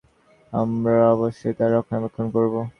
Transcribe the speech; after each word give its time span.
আমরা 0.53 0.95
অবশ্যই 1.09 1.53
তার 1.53 1.69
রক্ষণাবেক্ষণ 1.73 2.25
করব। 2.35 2.53